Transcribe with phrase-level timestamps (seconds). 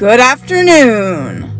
[0.00, 1.52] Good afternoon,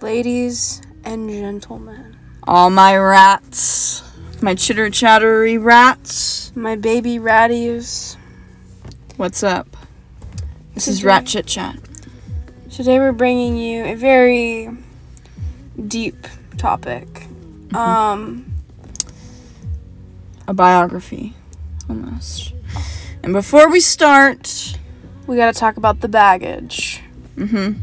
[0.00, 4.02] Ladies and gentlemen, all my rats,
[4.42, 6.50] my chitter chattery rats.
[6.56, 8.16] my baby ratties.
[9.16, 9.76] What's up?
[10.74, 11.78] This is Rat Chit Chat.
[12.72, 14.68] Today we're bringing you a very
[15.86, 17.06] deep topic.
[17.72, 18.52] Um,
[20.48, 21.34] A biography,
[21.88, 22.52] almost.
[23.22, 24.76] And before we start,
[25.28, 27.02] we got to talk about the baggage.
[27.36, 27.78] Mm-hmm.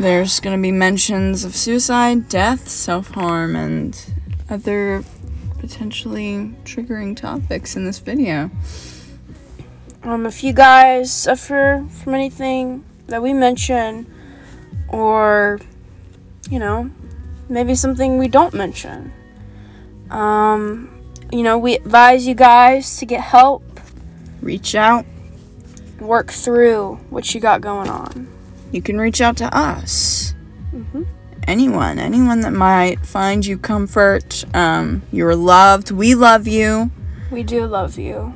[0.00, 4.12] there's gonna be mentions of suicide, death, self harm, and
[4.48, 5.04] other
[5.60, 8.50] potentially triggering topics in this video.
[10.02, 14.12] Um, if you guys suffer from anything that we mention,
[14.88, 15.60] or
[16.48, 16.90] you know,
[17.48, 19.12] maybe something we don't mention,
[20.10, 20.90] um,
[21.30, 23.62] you know, we advise you guys to get help,
[24.42, 25.04] Reach out.
[26.00, 28.26] Work through what you got going on.
[28.72, 30.34] You can reach out to us.
[30.74, 31.02] Mm-hmm.
[31.48, 34.44] anyone, anyone that might find you comfort.
[34.54, 35.90] Um, you're loved.
[35.90, 36.90] We love you.
[37.32, 38.32] We do love you.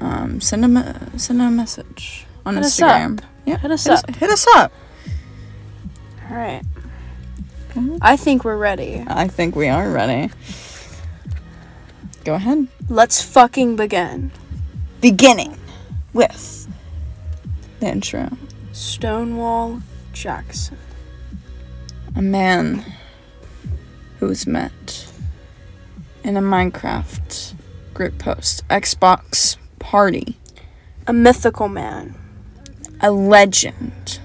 [0.00, 3.20] Um, send a me- send a message on Hit us Instagram.
[3.46, 4.16] Yeah, Hit us hit us, up.
[4.16, 4.72] hit us up.
[6.28, 6.62] All right.
[7.74, 7.98] Mhm.
[8.02, 9.04] I think we're ready.
[9.06, 10.32] I think we are ready.
[12.24, 12.66] Go ahead.
[12.88, 14.32] Let's fucking begin.
[15.00, 15.56] Beginning
[16.12, 16.66] with
[17.82, 18.30] the intro.
[18.72, 19.80] Stonewall
[20.12, 20.78] Jackson.
[22.14, 22.84] A man
[24.18, 25.06] who was met
[26.22, 27.54] in a Minecraft
[27.92, 30.38] group post, Xbox party,
[31.08, 32.14] A mythical man.
[33.00, 34.20] a legend.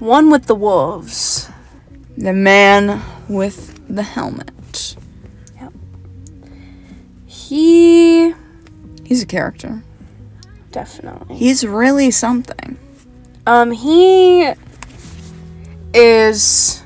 [0.00, 1.48] One with the wolves.
[2.18, 4.96] The man with the helmet.
[5.60, 5.72] Yep.
[7.26, 8.34] He
[9.04, 9.84] He's a character.
[10.70, 11.36] Definitely.
[11.36, 12.78] He's really something.
[13.46, 14.52] Um he
[15.94, 16.82] is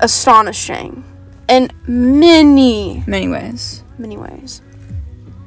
[0.00, 1.04] astonishing
[1.48, 3.82] in many Many ways.
[3.98, 4.62] many ways.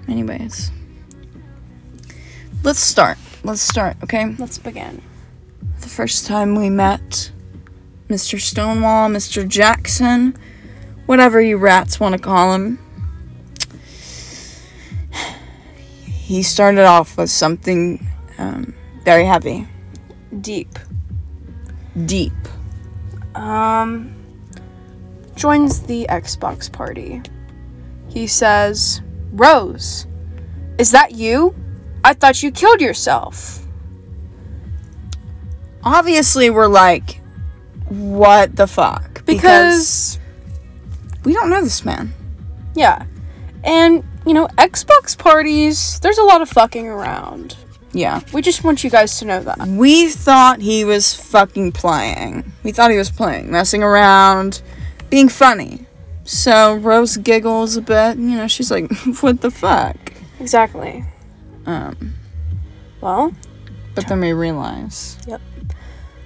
[0.08, 0.72] Many ways.
[2.64, 3.18] Let's start.
[3.44, 4.36] Let's start, okay?
[4.40, 5.02] Let's begin.
[5.81, 7.31] The first time we met
[8.09, 8.40] Mr.
[8.40, 9.47] Stonewall, Mr.
[9.47, 10.36] Jackson,
[11.06, 12.80] whatever you rats want to call him.
[16.25, 18.06] He started off with something
[18.40, 19.68] um, very heavy,
[20.41, 20.80] Deep.
[22.08, 22.34] deep.
[23.36, 24.12] um,
[25.35, 27.22] joins the Xbox party.
[28.09, 29.02] He says,
[29.34, 30.08] Rose,
[30.80, 31.53] is that you?
[32.03, 33.62] I thought you killed yourself.
[35.84, 37.22] Obviously, we're like,
[37.90, 39.24] what the fuck?
[39.25, 40.18] Because,
[41.24, 42.14] we don't know this man.
[42.74, 43.06] yeah.
[43.64, 47.56] And, you know, Xbox parties, there's a lot of fucking around.
[47.94, 48.22] Yeah.
[48.34, 49.59] We just want you guys to know that.
[49.68, 52.52] We thought he was fucking playing.
[52.64, 54.62] We thought he was playing, messing around,
[55.09, 55.85] being funny.
[56.25, 58.18] So Rose giggles a bit.
[58.18, 58.91] You know, she's like,
[59.22, 59.96] "What the fuck?"
[60.40, 61.06] Exactly.
[61.66, 62.16] Um,
[63.00, 63.34] Well,
[63.94, 65.18] but then we realize.
[65.28, 65.41] Yep.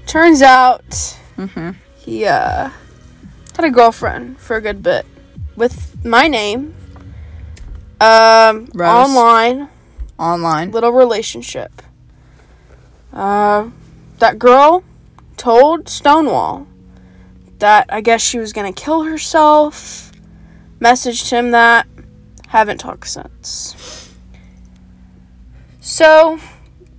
[0.07, 1.71] Turns out Mm-hmm.
[1.97, 2.69] he, uh,
[3.55, 5.05] had a girlfriend for a good bit
[5.55, 6.73] with my name.
[8.01, 8.89] Um, Rose.
[8.89, 9.69] online.
[10.17, 10.71] Online.
[10.71, 11.81] little relationship.
[13.13, 13.69] Uh,
[14.19, 14.83] that girl
[15.37, 16.67] told Stonewall
[17.59, 20.11] that I guess she was gonna kill herself.
[20.79, 21.87] Messaged him that.
[22.47, 24.13] Haven't talked since.
[25.81, 26.39] So,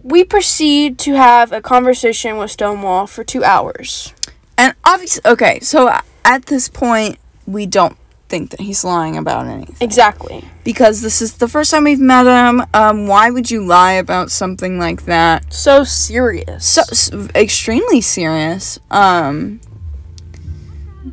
[0.02, 4.14] we proceed to have a conversation with Stonewall for two hours.
[4.56, 5.60] And obviously, okay.
[5.60, 5.90] So
[6.24, 7.96] at this point, we don't
[8.30, 10.44] think that he's lying about anything Exactly.
[10.64, 12.62] because this is the first time we've met him.
[12.72, 15.52] Um, why would you lie about something like that?
[15.52, 16.64] So serious.
[16.66, 19.60] so, s extremely serious um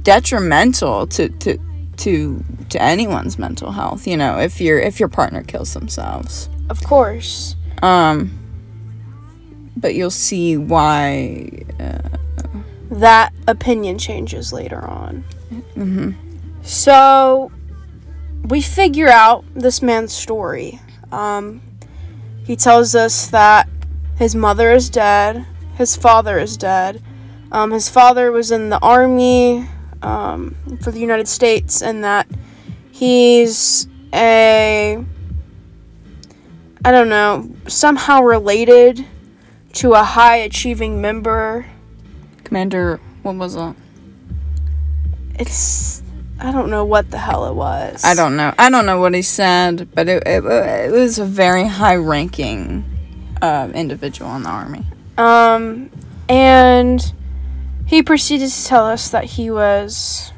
[0.04, 1.58] detrimental to to
[1.98, 6.84] to to anyone's mental health you know if your if your partner kills themselves of
[6.84, 7.56] course.
[7.82, 8.32] um
[9.78, 11.50] but you'll see why
[11.80, 12.00] uh,
[12.90, 15.24] That opinion changes later on.
[15.76, 16.16] mhm.
[16.68, 17.50] So
[18.44, 20.82] we figure out this man's story.
[21.14, 21.62] Um,
[22.44, 23.70] he tells us that
[24.18, 27.02] his mother is dead, his father is dead.
[27.54, 29.66] Um, his father was in the army
[30.02, 32.28] um, for the United States, and that
[32.92, 35.02] he's a
[36.84, 39.06] I don't know somehow related
[39.74, 41.66] to a high achieving member.
[42.44, 43.74] commander what was that?
[45.40, 45.97] It's
[46.40, 48.04] I don't know what the hell it was.
[48.06, 51.26] i don't know i don't know what he said but it, it, it was a
[51.26, 52.84] very high ranking
[53.42, 54.84] uh, individual in the army.
[55.18, 55.90] Um,
[56.28, 57.14] and
[57.86, 60.32] he proceeded to tell us that he was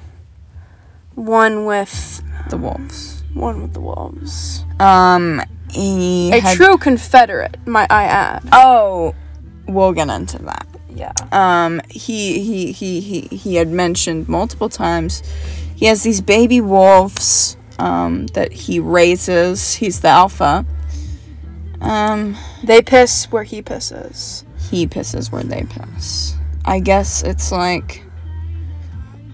[1.16, 3.24] one with The wolves.
[3.34, 4.64] one with the wolves.
[4.80, 8.44] Um, he A had- true Confederate, might I add.
[8.52, 9.16] Oh,
[9.68, 10.68] we'll get into that.
[10.94, 11.14] Yeah.
[11.32, 15.22] Um, he he he he he had mentioned multiple times.
[15.80, 17.56] He has these baby wolves.
[17.80, 19.76] Um, that he raises.
[19.76, 20.66] He's the alpha.
[21.80, 24.44] Um, They piss where he pisses.
[24.70, 26.36] he pisses where they piss.
[26.66, 28.04] I guess it's like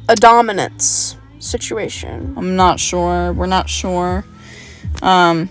[0.07, 2.36] A dominance situation.
[2.38, 3.33] I'm not sure.
[3.33, 4.24] We're not sure.
[5.01, 5.50] Um,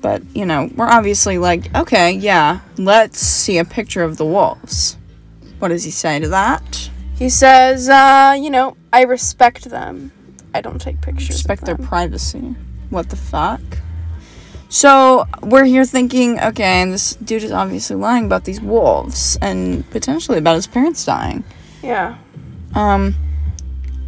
[0.00, 4.96] but you know, we're obviously like, okay, yeah, let's see a picture of the wolves.
[5.58, 6.88] What does he say to that?
[7.18, 10.12] He says, uh, you know, I respect them.
[10.54, 11.30] I don't take pictures.
[11.30, 12.54] Respect their privacy.
[12.90, 13.60] What the fuck?
[14.68, 19.88] So we're here thinking, okay, and this dude is obviously lying about these wolves and
[19.90, 21.42] potentially about his parents dying.
[21.82, 22.18] Yeah.
[22.74, 23.14] Um,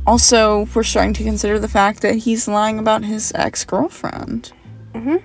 [0.06, 4.52] also, we're starting to consider the fact that he's lying about his ex girlfriend.
[4.94, 5.22] Mhm.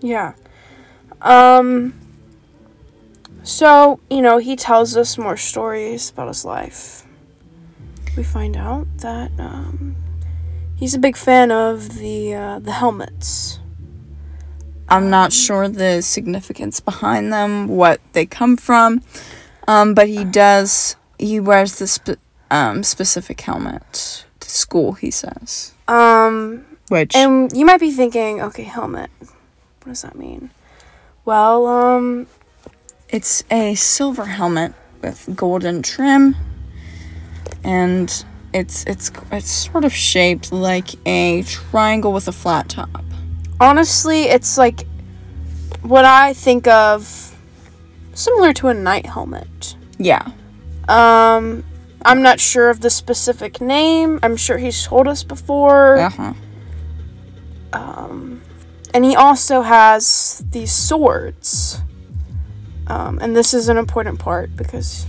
[0.00, 0.32] Yeah.
[1.22, 1.94] Um
[3.42, 7.03] so, you know, he tells us more stories about his life.
[8.16, 9.96] We find out that um
[10.76, 13.58] he's a big fan of the uh, the helmets.
[14.88, 19.02] I'm not sure the significance behind them, what they come from,
[19.66, 20.96] um, but he does.
[21.18, 22.20] He wears this spe-
[22.50, 24.92] um, specific helmet to school.
[24.92, 29.10] He says, Um which and you might be thinking, okay, helmet.
[29.20, 30.50] What does that mean?
[31.24, 32.26] Well, um
[33.08, 36.36] it's a silver helmet with golden trim,
[37.64, 43.02] and it's it's it's sort of shaped like a triangle with a flat top.
[43.60, 44.86] honestly, it's like
[45.82, 47.34] what I think of
[48.14, 49.76] similar to a knight helmet.
[49.98, 50.28] Yeah,
[50.88, 51.64] Um,
[52.04, 54.18] I'm not sure of the specific name.
[54.22, 55.96] I'm sure he's told us before.
[55.98, 56.32] uh huh.
[57.72, 58.40] Um,
[58.92, 61.80] and he also has these swords.
[62.86, 65.06] Um, and this is an important part because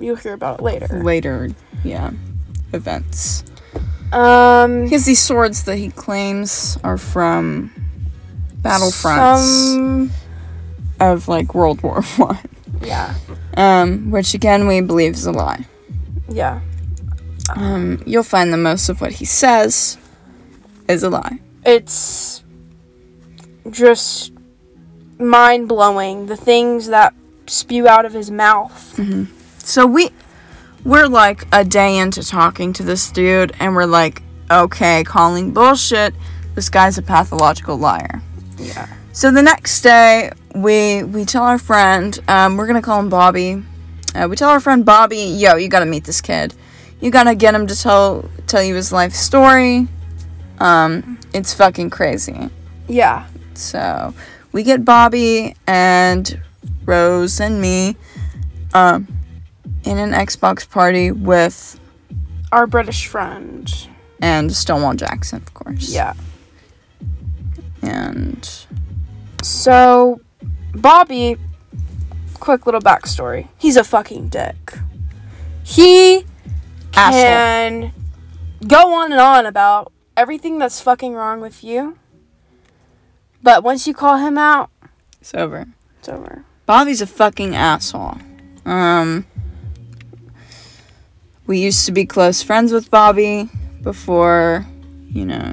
[0.00, 0.88] you'll hear about it later.
[1.02, 1.50] Later,
[1.84, 2.10] yeah,
[2.72, 3.44] events.
[4.12, 7.70] Um, He has these swords that he claims are from
[8.62, 10.10] battlefronts some-
[10.98, 12.38] of like World War One.
[12.82, 13.14] yeah,
[13.56, 15.64] Um, which again we believe is a lie.
[16.28, 16.60] yeah.
[17.56, 19.98] Um, you'll find that most of what he says
[20.88, 21.40] is a lie.
[21.66, 22.44] It's
[23.70, 24.32] just
[25.18, 26.26] mind blowing.
[26.26, 27.12] The things that
[27.48, 29.00] spew out of his mouth.
[29.70, 30.10] So we
[30.84, 34.20] we're like a day into talking to this dude and we're like,
[34.50, 36.12] okay, calling bullshit.
[36.56, 38.20] This guy's a pathological liar.
[38.58, 38.88] Yeah.
[39.12, 43.62] So the next day, we we tell our friend, um, we're gonna call him Bobby.
[44.12, 46.52] Uh, we tell our friend Bobby, yo, you gotta meet this kid.
[47.00, 49.86] You gotta get him to tell tell you his life story.
[50.58, 52.50] Um, it's fucking crazy.
[52.88, 53.28] Yeah.
[53.54, 54.14] So
[54.50, 56.42] we get Bobby and
[56.84, 57.94] Rose and me,
[58.74, 59.06] um,
[59.84, 61.78] in an Xbox party with
[62.52, 63.72] Our British friend.
[64.20, 65.90] and Stonewall Jackson, of course.
[65.92, 66.14] Yeah.
[67.82, 68.48] And
[69.42, 70.20] So,
[70.74, 71.36] Bobby,
[72.34, 73.48] quick little backstory.
[73.58, 74.74] He's a fucking dick.
[75.62, 76.24] He
[76.94, 77.22] Asshole.
[77.22, 77.92] can
[78.66, 81.96] go on and on about everything that's fucking wrong with you.
[83.42, 84.68] But once you call him out,
[85.20, 85.66] it's over.
[85.98, 86.44] it's over.
[86.66, 88.18] Bobby's a fucking asshole.
[88.66, 89.24] Um,
[91.50, 93.48] we used to be close friends with Bobby
[93.82, 94.64] before,
[95.08, 95.52] you know.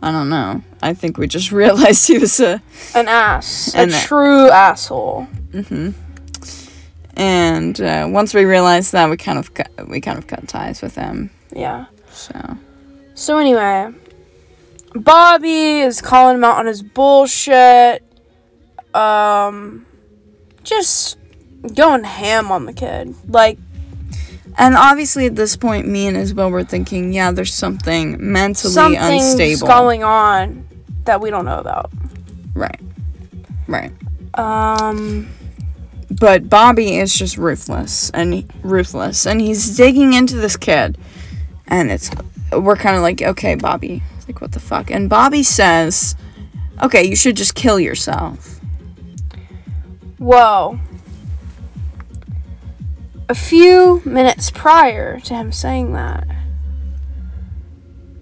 [0.00, 0.62] I don't know.
[0.80, 2.62] I think we just realized he was a.
[2.94, 3.74] An ass.
[3.74, 5.24] And a true asshole.
[5.52, 5.90] hmm
[7.16, 10.80] And uh, once we realized that, we kind of cut, we kind of cut ties
[10.82, 11.30] with him.
[11.52, 11.86] Yeah.
[12.12, 12.56] So
[13.14, 13.92] So anyway,
[14.94, 18.04] Bobby is calling him out on his bullshit.
[18.94, 19.84] Um,
[20.62, 21.18] just
[21.74, 23.16] going ham on the kid.
[23.26, 23.58] Like,
[24.58, 29.30] And obviously, at this point, me and Isabel were thinking, yeah, there's something mentally something's
[29.32, 29.66] unstable.
[29.66, 30.66] going on
[31.04, 31.90] that we don't know about.
[32.54, 32.80] Right.
[33.66, 33.92] Right.
[34.34, 35.28] Um,
[36.10, 40.98] But Bobby is just ruthless and ruthless, and he's digging into this kid,
[41.68, 42.10] and it's
[42.52, 44.90] we're kind of like, okay, Bobby, like what the fuck?
[44.90, 46.16] And Bobby says,
[46.82, 48.60] okay, you should just kill yourself.
[50.18, 50.78] whoa.
[53.30, 56.26] A few minutes prior to him saying that,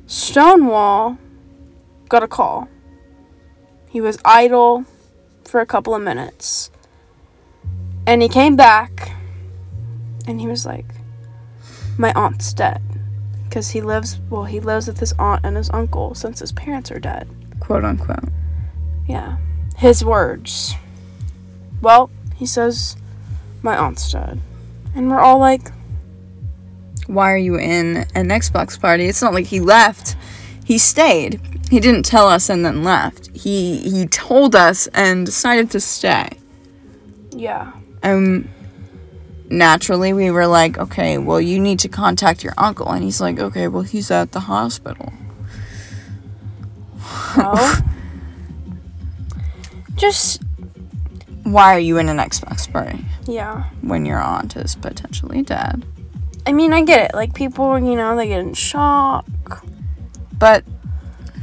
[0.05, 1.17] Stonewall
[2.11, 2.69] got a call.
[3.89, 4.85] He was idle,
[5.47, 6.71] for a couple of minutes.
[8.07, 9.13] And he came back
[10.27, 10.85] and he was like,
[11.97, 12.83] My aunt's dead.
[13.45, 16.91] Because he lives, well, he lives with his aunt and his uncle since his parents
[16.91, 17.27] are dead.
[17.61, 18.29] Quote unquote.
[19.07, 19.39] Yeah.
[19.79, 20.75] His words.
[21.81, 22.99] Well, he says,
[23.63, 24.43] My aunt's dead.
[24.99, 25.71] And we're all like,
[27.07, 29.05] Why are you in an Xbox party?
[29.05, 30.17] It's not like he left.
[30.65, 31.41] He stayed.
[31.71, 33.31] He didn't tell us and then left.
[33.33, 36.31] He he told us and decided to stay.
[37.31, 37.71] Yeah.
[38.03, 38.49] Um
[39.49, 43.39] naturally we were like, okay, well you need to contact your uncle and he's like,
[43.39, 45.13] okay, well he's at the hospital.
[47.37, 47.55] No.
[49.97, 50.43] Just,
[51.53, 53.65] Why are you in an Xbox party yeah.
[53.81, 55.85] when your aunt is potentially dead?
[56.47, 57.15] I mean, I get it.
[57.15, 59.27] Like, people, you know, they get in shock.
[60.39, 60.65] But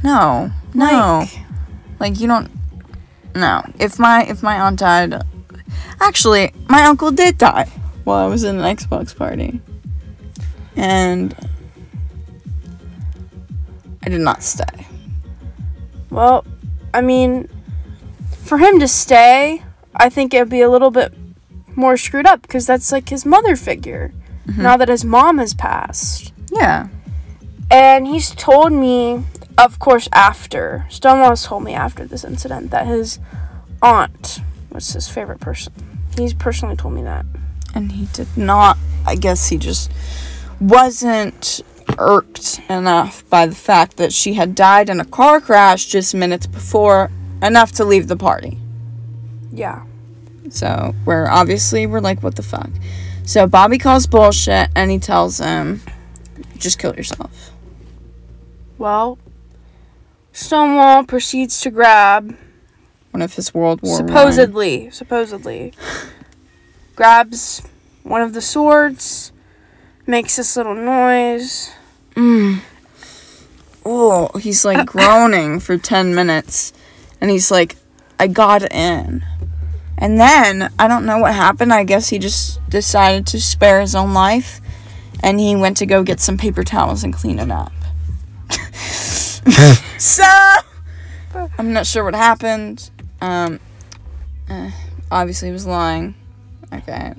[0.03, 1.19] no, no.
[1.19, 1.39] Like,
[1.99, 2.49] Like you don't
[3.33, 3.63] No.
[3.79, 5.21] If my if my aunt died
[5.99, 7.69] Actually, my uncle did die
[8.03, 9.59] while I was in an Xbox party.
[10.75, 11.35] And
[14.03, 14.87] I did not stay.
[16.09, 16.45] well,
[16.93, 17.49] I mean,
[18.43, 19.63] for him to stay,
[19.95, 21.13] I think it'd be a little bit
[21.75, 24.13] more screwed up because that's like his mother figure
[24.47, 24.61] mm-hmm.
[24.61, 26.33] now that his mom has passed.
[26.51, 26.87] Yeah.
[27.71, 29.25] And he's told me,
[29.57, 33.19] of course, after Stonewall's told me after this incident that his
[33.81, 34.39] aunt
[34.71, 35.73] was his favorite person.
[36.17, 37.25] He's personally told me that.
[37.73, 39.91] And he did not I guess he just
[40.59, 41.61] wasn't
[41.99, 46.47] irked enough by the fact that she had died in a car crash just minutes
[46.47, 47.11] before
[47.41, 48.57] enough to leave the party.
[49.51, 49.83] Yeah.
[50.49, 52.69] So we're obviously we're like, what the fuck?
[53.23, 55.81] So Bobby calls bullshit and he tells him,
[56.57, 57.51] just kill yourself.
[58.77, 59.17] Well,
[60.31, 62.37] Stonewall proceeds to grab
[63.11, 65.73] One of his World War supposedly, supposedly,
[66.95, 67.61] grabs
[68.03, 69.31] one of the swords,
[70.05, 71.71] makes this little noise.
[73.85, 76.73] Oh, he's like groaning for ten minutes,
[77.21, 77.77] and he's like,
[78.19, 79.25] I got in.
[79.97, 81.73] And then I don't know what happened.
[81.73, 84.59] I guess he just decided to spare his own life,
[85.23, 87.71] and he went to go get some paper towels and clean it up.
[89.97, 90.23] so
[91.57, 92.89] I'm not sure what happened.
[93.21, 93.59] Um,
[94.49, 94.71] eh,
[95.11, 96.15] obviously he was lying.
[96.73, 97.13] Okay.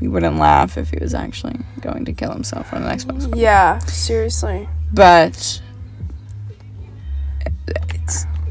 [0.00, 3.34] We wouldn't laugh if he was actually going to kill himself on an Xbox.
[3.36, 4.68] Yeah, seriously.
[4.92, 5.62] But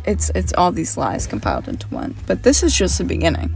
[0.05, 2.15] it's it's all these lies compiled into one.
[2.27, 3.55] But this is just the beginning.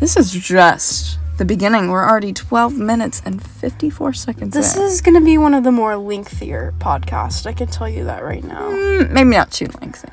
[0.00, 1.88] This is just the beginning.
[1.90, 4.82] We're already 12 minutes and 54 seconds This in.
[4.82, 7.46] is gonna be one of the more lengthier podcasts.
[7.46, 8.68] I can tell you that right now.
[8.70, 10.08] Mm, maybe not too lengthy.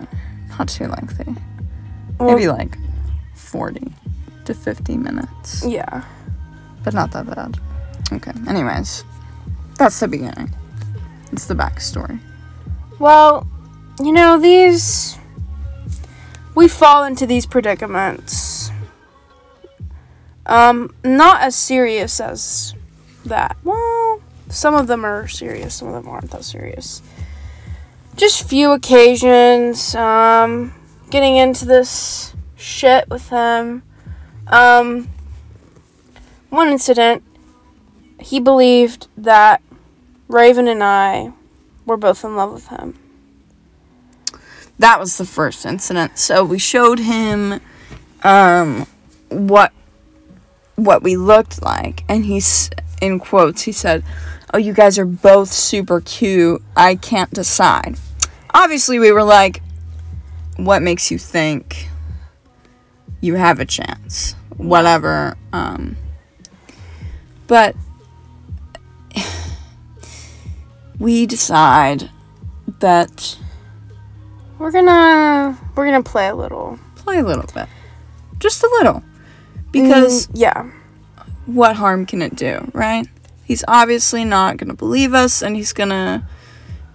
[0.58, 1.36] Not too lengthy.
[2.20, 2.78] Well, Maybe like
[3.36, 3.92] 40
[4.46, 5.66] to 50 minutes.
[5.66, 6.04] yeah.
[6.84, 7.58] But not that bad.
[8.14, 8.32] Okay.
[8.48, 9.04] Anyways,
[9.78, 10.54] that's the beginning.
[11.32, 12.20] It's the backstory.
[13.00, 13.48] Well,
[14.00, 15.18] you know, these.
[16.56, 18.72] We fall into these predicaments.
[20.46, 22.74] Um, not as serious as
[23.26, 23.58] that.
[23.64, 27.02] Well, some of them are serious, some of them aren't that serious.
[28.16, 30.74] Just few occasions, um,
[31.10, 33.84] getting into this shit with him.
[34.48, 35.10] Um,
[36.50, 37.24] one incident,
[38.20, 39.62] he believed that
[40.28, 41.34] Raven and I
[41.86, 42.98] were both in love with him.
[44.80, 46.18] That was the first incident.
[46.18, 47.62] So we showed him
[48.24, 48.88] um
[49.30, 49.72] what
[50.76, 52.70] what we looked like and he's
[53.02, 54.04] in quotes he said,
[54.54, 56.62] "Oh, you guys are both super cute.
[56.76, 57.98] I can't decide."
[58.54, 59.62] Obviously, we were like,
[60.58, 61.90] "What makes you think
[63.22, 65.98] you have a chance?" Whatever um
[67.48, 67.76] but
[71.00, 72.10] we decide
[72.80, 73.38] that
[74.58, 77.68] We're gonna we're gonna play a little play a little bit.
[78.40, 79.04] Just a little.
[79.72, 80.72] Because Mm, yeah,
[81.46, 83.08] what harm can it do, right?
[83.44, 86.24] He's obviously not to believe us and he's to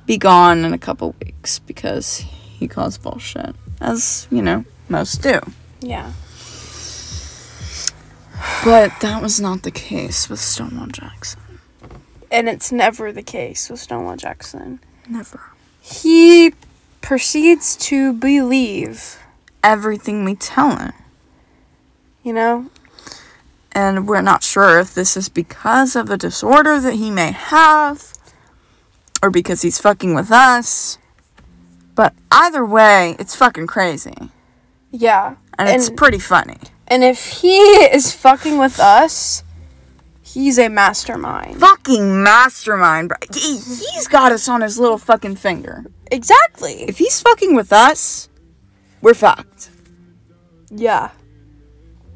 [0.07, 3.55] be gone in a couple weeks because he calls bullshit.
[3.81, 5.41] As, you know, most do.
[5.81, 6.13] yeah.
[8.65, 11.41] But that was not the case with Stonewall Jackson.
[12.31, 14.81] And it's never the case with Stonewall Jackson.
[15.09, 15.41] Never.
[15.81, 16.53] He
[17.01, 19.19] proceeds to believe,
[19.63, 20.93] Everything we tell him.
[22.23, 22.71] you know?
[23.73, 28.15] And we're not sure if this is because of a disorder that he may have
[29.23, 30.99] or because he's fucking with us.
[31.95, 34.15] But either way, it's fucking crazy.
[34.91, 35.37] Yeah.
[35.59, 36.57] and, it's pretty funny.
[36.89, 37.59] And if he
[37.93, 39.45] is fucking with us,
[40.23, 41.61] he's a mastermind.
[41.61, 43.19] Fucking mastermind, bro.
[43.35, 45.85] He, he's got us on his little fucking finger.
[46.11, 46.83] Exactly.
[46.89, 48.29] If he's fucking with us,
[49.01, 49.71] we're fucked.
[50.71, 51.11] Yeah.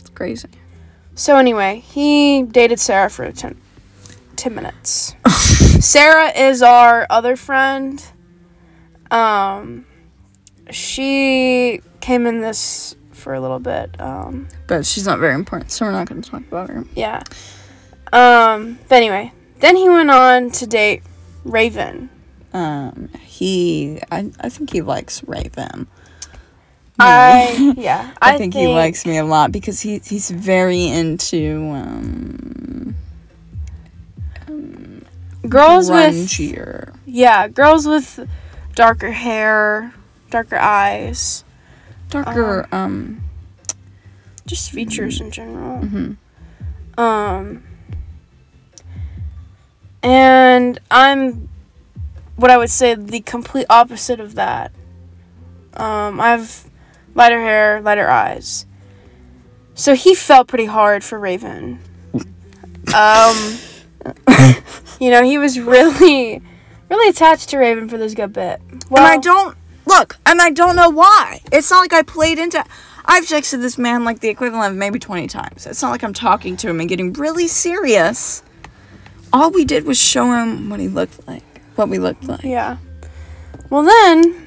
[0.01, 0.49] It's crazy.
[1.15, 3.57] So anyway, he dated Sarah for 10,
[4.37, 5.15] 10 minutes.
[5.81, 8.05] Sarah is our other friend.
[9.11, 9.87] Um
[10.71, 14.01] she came in this for a little bit.
[14.01, 16.85] Um But she's not very important, so we're not going to talk about her.
[16.97, 17.23] yeah.
[18.13, 21.03] Um but anyway, then he went on to date
[21.45, 22.11] Raven.
[22.53, 25.89] Um, he, I, I think he likes Raven.
[27.01, 32.95] I yeah, I, think, he likes me a lot because he he's very into um
[35.49, 36.39] girls with
[37.05, 38.29] yeah, girls with
[38.77, 39.93] darker hair,
[40.31, 41.43] darker eyes,
[42.11, 43.25] darker um
[44.47, 45.81] just features in general.
[45.81, 46.17] mhm.
[46.97, 47.65] Um,
[50.05, 51.49] and I'm
[52.37, 54.73] what I would say the complete opposite of that.
[55.75, 56.65] Um, I have
[57.15, 58.67] lighter hair, lighter eyes.
[59.75, 61.81] So he fell pretty hard for Raven.
[62.95, 63.59] Um,
[65.01, 66.43] you know, he was really,
[66.89, 68.61] really attached to Raven for this good bit.
[68.91, 71.41] Well, and I don't look, and I don't know why.
[71.51, 72.65] It's not like I played into.
[73.07, 75.67] I've texted this man like the equivalent of maybe twenty times.
[75.67, 78.43] It's not like I'm talking to him and getting really serious.
[79.33, 82.43] All we did was show him what he looked like, what we looked like.
[82.45, 82.77] Yeah.
[83.71, 84.47] Well, then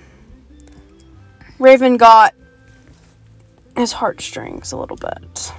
[1.60, 2.34] Raven got
[3.75, 5.51] his heartstrings a little bit.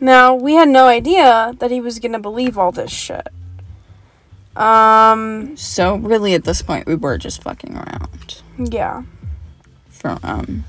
[0.00, 3.28] Now, we had no idea that he was going to believe all this shit.
[4.56, 9.02] Um, So really, at this point, we were just fucking around yeah.
[9.88, 10.64] from um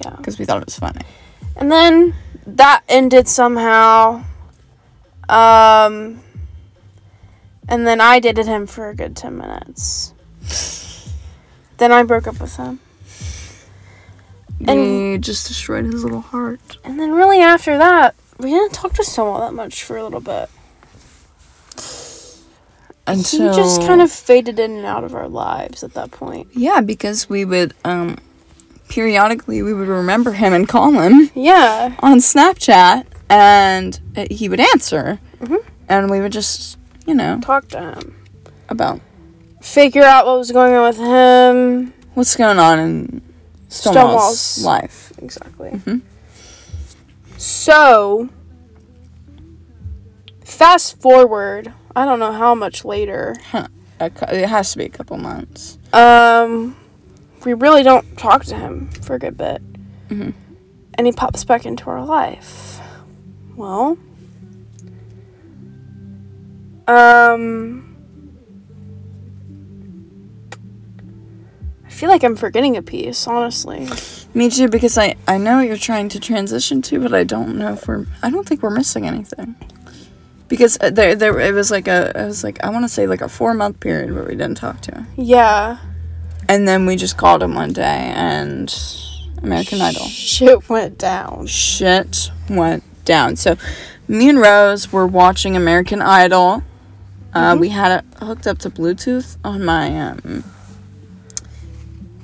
[0.00, 0.10] Yeah.
[0.16, 1.02] because we thought it was funny.
[1.56, 2.14] And then
[2.46, 4.22] that ended somehow.
[5.28, 6.20] Um,
[7.68, 10.12] and then I dated him for a good 10 minutes.
[11.78, 12.80] Then I broke up with him.
[14.66, 14.80] And-
[15.12, 16.78] we just destroyed his little heart.
[16.84, 20.20] And then really after that, we didn't talk to Stonewall that much for a little
[20.20, 20.48] bit.
[23.06, 26.48] Until he just kind of faded in and out of our lives at that point.
[26.54, 28.16] yeah, because we would um
[28.88, 31.94] periodically we would remember him and call him Yeah.
[32.00, 35.58] on Snapchat, and uh, he would answer, Mhm.
[35.88, 38.16] and we would just you know Talk to him.
[38.68, 39.00] about
[39.62, 41.92] Figure out what was going on with him.
[42.14, 43.22] what's going on in
[43.68, 45.12] Stonewall's, Stonewall's- life.
[45.18, 45.70] Exactly.
[45.70, 46.02] Mhm.
[47.38, 48.28] So,
[50.44, 53.36] fast forward, I don't know how much later.
[53.52, 53.66] Cou-
[54.30, 55.78] It has to be a couple months.
[55.92, 56.76] Um,
[57.44, 59.62] we really don't talk to him for a good bit.
[60.08, 60.34] Mhm.
[60.94, 62.80] And he pops back into our life.
[63.56, 63.96] Well,
[66.86, 67.96] um,
[71.86, 73.86] I feel like I'm forgetting a piece, honestly.
[74.34, 77.56] Me too, because I I know what you're trying to transition to, but I don't
[77.56, 78.06] know if we're.
[78.22, 79.54] I don't think we're missing anything.
[80.48, 83.06] Because uh, there, there, it was like a, it was like I want to say
[83.06, 85.78] like a four month period where we didn't talk to him, Yeah.
[86.48, 88.72] and then we just called him one day, and
[89.42, 91.46] American Idol Shit went down.
[91.46, 93.36] shit went down.
[93.36, 93.56] So,
[94.06, 96.62] me and Rose were watching American Idol.
[97.34, 100.44] Uh, We had it hooked up to Bluetooth on my um,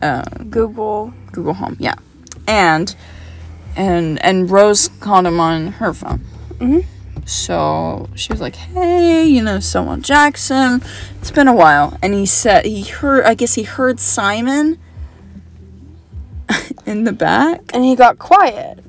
[0.03, 1.13] uh, Google.
[1.33, 1.95] Google Home, yeah,
[2.47, 2.95] and
[3.77, 6.21] and and Rose called him on her phone.
[6.59, 6.85] Mhm.
[7.27, 10.83] So she was like, "Hey, you know, someone Jackson.
[11.21, 13.25] It's been a while." And he said he heard.
[13.25, 14.79] I guess he heard Simon
[16.87, 18.83] in the back, And he got quiet.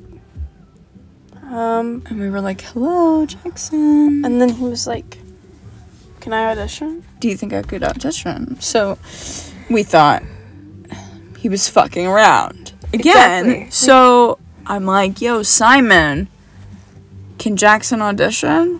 [1.44, 4.24] Um, and we were like, "Hello, Jackson.
[4.26, 5.18] and then he was like,
[6.22, 7.04] Can I audition?
[7.20, 8.98] Do you think I could audition?" So
[9.70, 10.24] we thought
[11.38, 13.46] he was fucking around again.
[13.46, 13.72] Exactly.
[13.72, 16.28] So I'm like, "Yo, Simon."
[17.40, 18.80] can Jackson audition?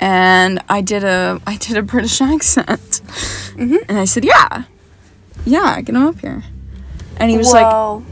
[0.00, 3.00] And I did a I did a British accent,
[3.56, 3.78] Mhm.
[3.88, 4.64] and I said, yeah,
[5.46, 6.44] yeah, get him up here.
[7.16, 8.02] And he was like,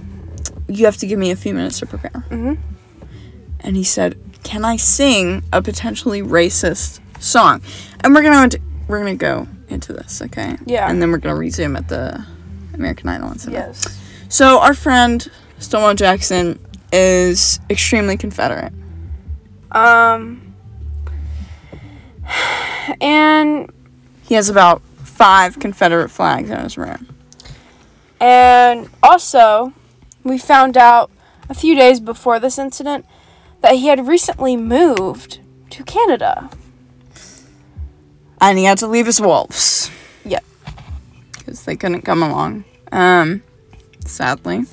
[0.68, 2.24] you have to give me a few minutes to prepare.
[2.31, 2.57] Mhm.
[3.61, 7.62] And he said, can I sing a potentially racist song?
[8.00, 8.50] And we're gonna
[8.88, 10.57] we're gonna go into this, okay?
[10.66, 10.88] Yeah.
[10.90, 12.24] And then we're gonna resume at the
[12.74, 13.66] American Idol incident.
[13.68, 14.00] yes.
[14.29, 15.26] So our friend
[15.59, 16.59] Stonewall Jackson
[16.92, 18.72] is extremely Confederate.
[19.72, 20.55] Um,
[23.00, 23.70] and
[24.22, 27.09] He has about five Confederate flags on his room.
[28.20, 29.72] And also,
[30.24, 31.11] we found out
[31.48, 33.07] a few days before this incident
[33.61, 36.50] that he had recently moved to Canada.
[38.40, 39.90] And he had to leave his wolves.
[40.25, 40.44] Yep.
[41.33, 42.64] Because they couldn't come along.
[42.92, 43.42] Um,
[44.05, 44.64] sadly.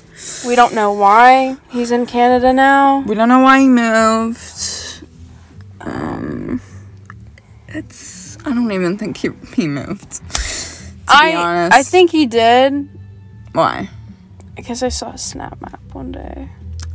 [0.46, 3.00] We don't know why he's in Canada now.
[3.00, 5.02] We don't know why he moved.
[5.80, 6.60] Um,
[7.68, 8.38] it's.
[8.46, 10.12] I don't even think he, he moved.
[10.12, 11.76] To I be honest.
[11.76, 12.88] I think he did
[13.52, 13.90] Why?
[14.56, 16.48] because I saw a snap map one day.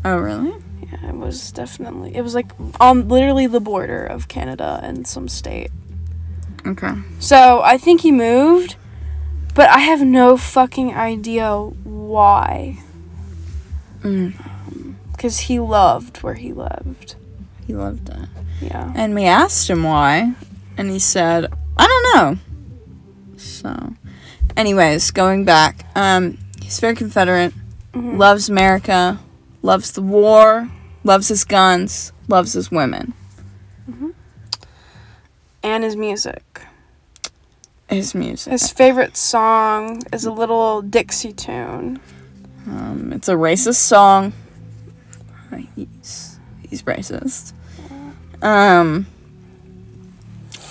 [0.06, 0.54] Oh, really?
[0.82, 5.28] Yeah, it was definitely it was like on literally the border of Canada and some
[5.28, 5.72] state.
[6.66, 6.94] Okay.
[7.20, 8.76] So I think he moved,
[9.56, 12.80] but I have no fucking idea why.
[14.02, 14.34] Mm,
[15.12, 17.16] Because he loved where he lived.
[17.68, 18.30] he loved it.
[18.62, 18.92] Yeah.
[18.96, 20.34] And we asked him why,
[20.78, 21.46] and he said,
[21.78, 22.40] I don't know.
[23.38, 23.94] So,
[24.58, 27.54] anyways, going back, um, he's very Confederate,
[27.94, 28.18] Mhm.
[28.18, 29.20] loves America,
[29.62, 30.70] loves the war,
[31.04, 33.14] loves his guns, loves his women.
[35.62, 36.62] And his music.
[37.90, 38.52] His music.
[38.52, 42.00] His favorite song is a little Dixie tune.
[42.68, 44.34] Um, it's a racist song.
[45.76, 47.54] He's he's racist.
[48.42, 49.08] Um,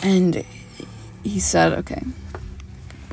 [0.02, 0.44] and
[1.24, 2.02] he said, "Okay,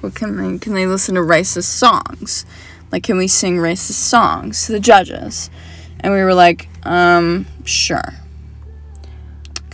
[0.01, 2.45] well, can they can they listen to racist songs?
[2.91, 5.49] Like, can we sing racist songs to the judges?"
[5.99, 8.13] And we were like, "Um, sure."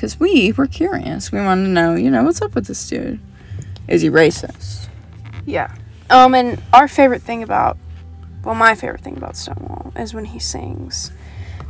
[0.01, 1.31] Because we were curious.
[1.31, 3.19] We wanted to know, you know, what's up with this dude?
[3.87, 4.87] Is he racist?
[5.45, 5.75] Yeah.
[6.09, 7.77] Um, and our favorite thing about,
[8.43, 11.11] well, my favorite thing about Stonewall is when he sings,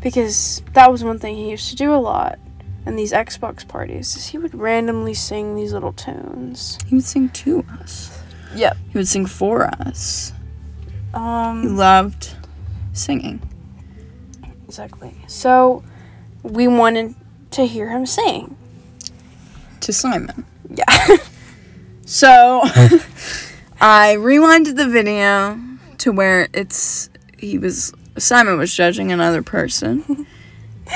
[0.02, 2.40] because that was one thing he used to do a lot
[2.86, 4.16] in these Xbox parties.
[4.16, 6.80] Is he would randomly sing these little tunes.
[6.88, 8.18] He would sing to us.
[8.56, 8.78] Yep.
[8.94, 10.32] He would sing for us.
[11.14, 12.34] Um, he loved
[12.94, 13.42] singing.
[14.66, 15.18] exactly.
[15.28, 15.84] So,
[16.44, 17.14] we wanted
[17.52, 18.56] to hear him sing.
[19.82, 20.46] to Simon.
[20.70, 20.86] Yeah.
[22.04, 22.62] So
[23.80, 25.58] I rewinded the video
[26.00, 30.26] to where it's he was Simon was judging another person.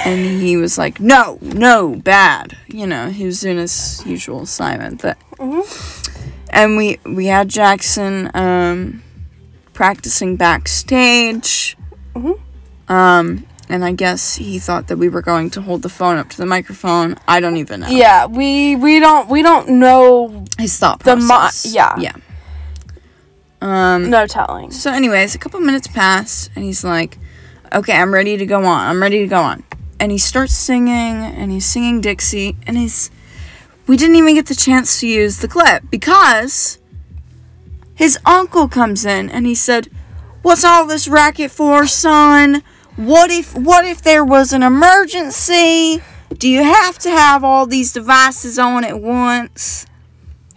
[0.03, 2.57] And he was like, no, no, bad.
[2.67, 5.15] You know, he was doing his usual Simon thing.
[5.37, 5.63] Mhm.
[6.49, 9.01] And we we had Jackson um,
[9.71, 11.77] practicing backstage.
[12.13, 12.37] Mhm.
[12.89, 16.29] Um, and I guess he thought that we were going to hold the phone up
[16.29, 17.15] to the microphone.
[17.27, 17.87] I don't even know.
[17.89, 18.25] yeah.
[18.25, 20.45] We we don't we don't know.
[20.59, 21.73] His thought The mo- process.
[21.73, 21.97] yeah.
[21.97, 22.13] Yeah.
[23.61, 24.09] Um.
[24.09, 24.71] No telling.
[24.71, 27.17] So, anyways, a couple minutes pass, and he's like,
[27.73, 28.87] "Okay, I'm ready to go on.
[28.87, 29.63] I'm ready to go on."
[29.99, 30.91] And he starts singing,
[31.23, 33.09] and he's singing Dixie, and he's.
[33.87, 36.79] We didn't even get the chance to use the clip because
[37.95, 39.89] his uncle comes in, and he said,
[40.41, 42.61] "What's all this racket for, son?
[42.95, 46.01] What if what if there was an emergency?
[46.37, 49.85] Do you have to have all these devices on at once?"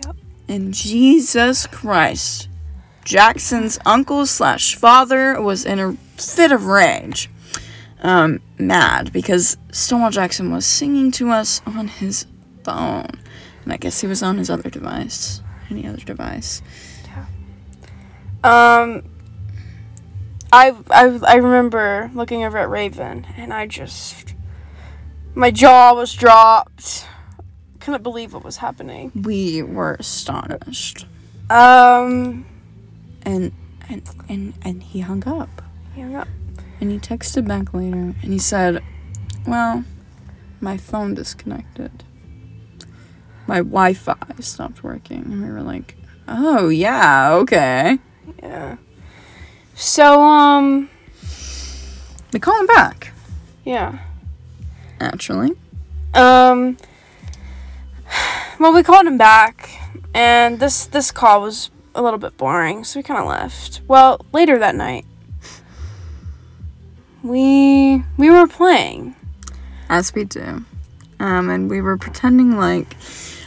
[0.05, 0.16] Yep.
[0.48, 2.48] And Jesus Christ.
[3.05, 7.31] Jackson's uncle slash father was in a fit of rage,
[8.03, 12.27] um, mad because Stonewall Jackson was singing to us on his
[12.64, 13.09] phone,
[13.64, 16.61] and I guess he was on his other device, any other device.
[17.07, 18.83] Yeah.
[18.83, 19.05] Um,
[20.52, 24.34] I, I I remember looking over at Raven, and I just
[25.34, 27.06] my jaw was dropped.
[27.80, 29.12] Couldn't believe what was happening.
[29.14, 31.06] We were astonished,
[31.50, 32.46] Um,
[33.22, 33.52] and
[33.88, 35.62] and and and he hung up,
[35.94, 36.28] he hung up.
[36.80, 38.82] and he texted back later, and he said,
[39.46, 39.84] "Well,
[40.61, 42.04] my phone disconnected."
[43.46, 47.98] My Wi-Fi stopped working, and we were like, "Oh yeah, okay."
[48.42, 48.76] Yeah.
[49.79, 50.91] So um,
[52.33, 53.12] We call him back,
[53.64, 54.01] yeah.
[55.01, 55.53] naturally.
[56.14, 56.77] Um.
[58.59, 59.71] Well, we called him back,
[60.12, 63.81] and this this call was a little bit boring, so we kind of left.
[63.87, 65.05] Well, later that night,
[67.23, 69.14] we we were playing.
[69.88, 70.64] As we do.
[71.21, 72.97] Um, and we were pretending like.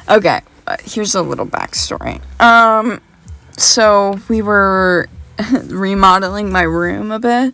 [0.08, 2.22] Okay, uh, here's a little backstory.
[2.42, 3.02] Um,
[3.58, 5.10] so we were
[5.68, 7.54] remodeling my room a bit,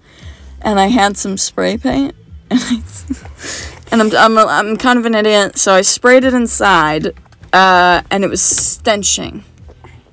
[0.62, 2.16] and I had some spray paint,
[2.52, 2.82] and I.
[3.90, 7.14] And I'm, I'm, I'm kind of an idiot, so I sprayed it inside,
[7.54, 9.46] uh, and it was stenching.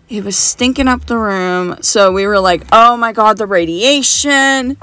[0.09, 4.77] It was stinking up the room, so we were like, "Oh my god, the radiation!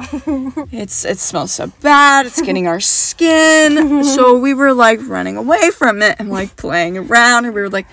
[0.74, 2.26] It's it smells so bad.
[2.26, 6.98] It's getting our skin." so we were like running away from it and like playing
[6.98, 7.88] around, and we were like,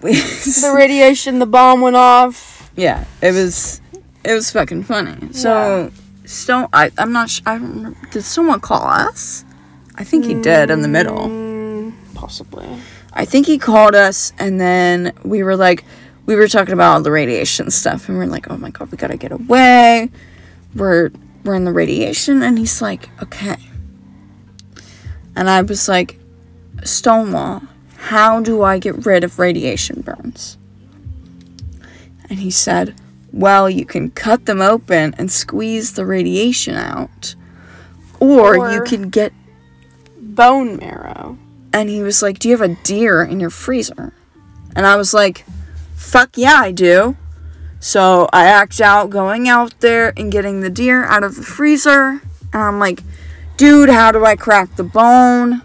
[0.00, 2.70] The radiation, the bomb went off.
[2.76, 3.80] "Yeah, it was,
[4.28, 5.32] it was fucking funny.
[5.32, 5.90] So
[6.24, 7.30] Stone, I I'm not.
[7.30, 7.98] Sh- I don't remember.
[8.10, 9.44] Did someone call us?
[9.94, 11.26] I think he did in the middle.
[11.26, 12.68] Mm, possibly.
[13.14, 15.84] I think he called us, and then we were like,
[16.26, 18.90] we were talking about all the radiation stuff, and we are like, oh my god,
[18.92, 20.10] we gotta get away.
[20.74, 21.10] We're
[21.44, 23.56] we're in the radiation, and he's like, okay.
[25.34, 26.18] And I was like,
[26.84, 27.62] Stonewall,
[27.96, 30.58] how do I get rid of radiation burns?
[32.28, 32.94] And he said,
[33.32, 37.34] well, you can cut them open and squeeze the radiation out,
[38.20, 39.32] or, Or- you can get
[40.20, 41.36] Bone marrow.
[41.72, 44.12] and he was like, "Do you have a deer in your freezer?"
[44.76, 45.44] And I was like,
[45.96, 47.16] "Fuck yeah, I do."
[47.80, 52.20] So I act out going out there and getting the deer out of the freezer,
[52.52, 53.02] and I'm like,
[53.56, 55.62] "Dude, how do I crack the bone?"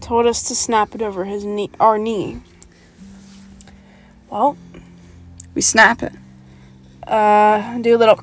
[0.00, 2.42] Told us to snap it over his knee, our knee.
[4.30, 4.56] Well,
[5.54, 6.12] We snap it,
[7.06, 8.20] uh, do a little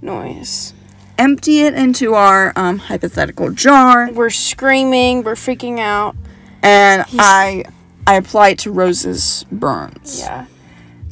[0.00, 0.74] noise.
[1.18, 6.14] empty it into our um, hypothetical jar, We're screaming, we're freaking out.
[6.62, 7.64] and He's- I
[8.06, 10.18] I apply it to Rose's burns.
[10.20, 10.46] Yeah.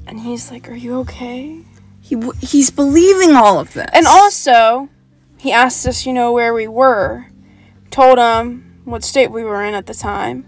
[0.07, 1.63] And he's like, Are you okay?
[2.01, 3.91] He w- he's believing all of this.
[3.93, 4.89] And also,
[5.37, 7.27] he asked us, you know, where we were.
[7.91, 10.47] Told him what state we were in at the time.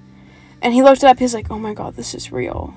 [0.62, 1.18] And he looked it up.
[1.18, 2.72] He's like, oh my god, this is real.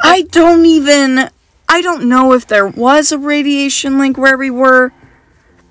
[0.00, 1.30] I don't even
[1.74, 4.92] I don't know if there was a radiation link where we were,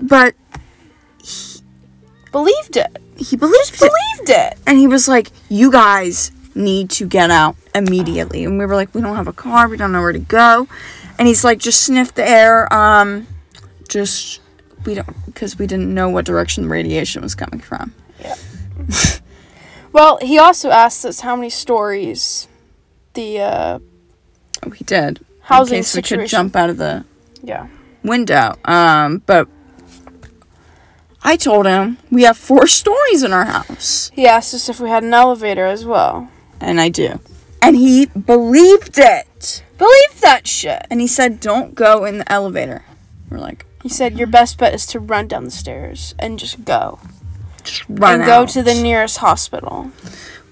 [0.01, 0.35] but
[1.23, 1.61] he
[2.29, 2.97] Believed it.
[3.15, 3.79] he believed it.
[3.79, 4.57] Believed it.
[4.67, 8.93] And he was like, "You guys need to get out immediately." And we were like,
[8.93, 9.69] "We don't have a car.
[9.69, 10.67] We don't know where to go."
[11.17, 12.67] And he's like, "Just sniff the air.
[12.73, 13.25] Um,
[13.87, 14.41] just
[14.85, 18.35] we don't because we didn't know what direction the radiation was coming from." Yeah.
[19.93, 22.49] well, he also asked us how many stories
[23.13, 23.79] the, uh,
[24.65, 25.23] Oh, he did.
[25.43, 27.05] Housing in case we could jump out of the
[27.41, 27.67] yeah.
[28.03, 28.55] window.
[28.65, 29.47] Um, but
[31.23, 34.11] I told him we have four stories in our house.
[34.13, 36.29] He asked us if we had an elevator as well.
[36.59, 37.19] And I do.
[37.61, 39.63] And he believed it.
[39.77, 40.85] Believed that shit.
[40.89, 42.83] And he said, don't go in the elevator.
[43.29, 46.63] We're like, He said, your best bet is to run down the stairs and just
[46.65, 46.99] go.
[47.63, 49.91] just run and go to the nearest hospital.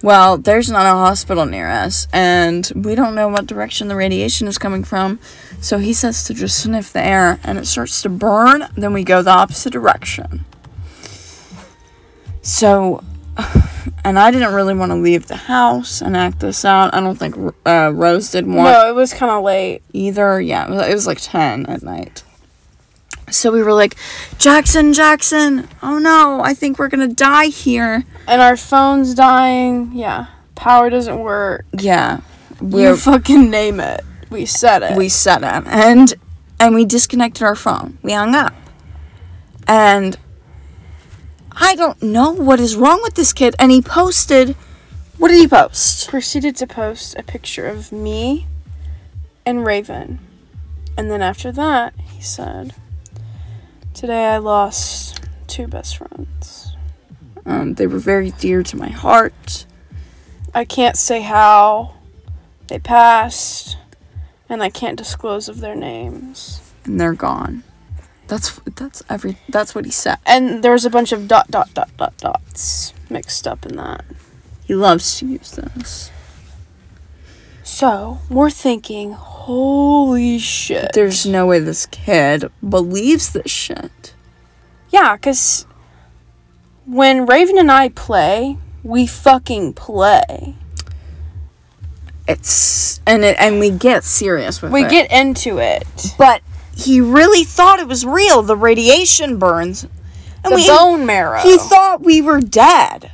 [0.03, 4.47] Well, there's not a hospital near us, and we don't know what direction the radiation
[4.47, 5.19] is coming from.
[5.59, 8.67] So he says to just sniff the air, and it starts to burn.
[8.75, 10.43] Then we go the opposite direction.
[12.41, 13.03] So,
[14.03, 16.93] and I didn't really want to leave the house and act this out.
[16.95, 17.35] I don't think
[17.67, 19.83] uh, Rose did want No, it was kind of late.
[19.93, 20.41] either.
[20.41, 22.23] Yeah, it was- it was like 10 at night.
[23.31, 23.95] So we were like,
[24.37, 28.03] Jackson, Jackson, oh no, I think we're gonna die here.
[28.27, 29.91] And our phone's dying.
[29.93, 30.27] Yeah.
[30.55, 31.65] Power doesn't work.
[31.77, 32.21] Yeah.
[32.61, 34.01] You We're, fucking name it.
[34.29, 34.95] We said it.
[34.95, 35.63] we said it.
[35.67, 36.13] And
[36.59, 37.97] and we disconnected our phone.
[38.03, 38.53] We hung up.
[39.67, 40.17] And
[41.53, 43.55] I don't know what is wrong with this kid.
[43.57, 44.55] And he posted
[45.17, 46.09] what did he post?
[46.09, 48.47] proceeded to post a picture of me
[49.45, 50.19] and Raven.
[50.97, 52.73] And then after that, he said,
[53.93, 56.75] Today I lost two best friends.
[57.45, 59.65] Um, they were very dear to my heart.
[60.53, 61.95] I can't say how
[62.67, 63.77] they passed,
[64.49, 66.73] and I can't disclose of their names.
[66.85, 67.63] And they're gone.
[68.27, 70.17] That's that's every that's what he said.
[70.25, 74.05] And there was a bunch of dot dot dot dot dots mixed up in that.
[74.65, 76.11] He loves to use this.
[77.63, 80.91] So we're thinking, holy shit.
[80.93, 84.13] There's no way this kid believes this shit.
[84.89, 85.65] Yeah, because
[86.85, 90.55] when Raven and I play, we fucking play.
[92.27, 94.89] It's and it and we get serious with We it.
[94.89, 95.85] get into it.
[96.17, 96.41] but
[96.75, 98.41] he really thought it was real.
[98.41, 99.83] The radiation burns,
[100.43, 101.39] and The we bone marrow.
[101.41, 103.11] he thought we were dead.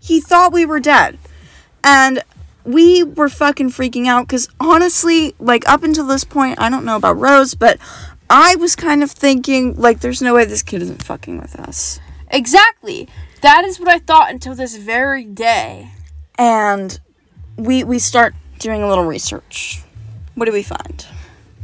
[0.00, 1.18] He thought we were dead,
[1.84, 2.22] and
[2.68, 6.96] we were fucking freaking out because honestly, like up until this point, I don't know
[6.96, 7.78] about Rose, but
[8.28, 11.98] I was kind of thinking like, there's no way this kid isn't fucking with us.
[12.30, 13.08] exactly.
[13.40, 15.92] That is what I thought until this very day.
[16.36, 17.00] And
[17.56, 19.82] we we start doing a little research.
[20.34, 21.06] What do we find?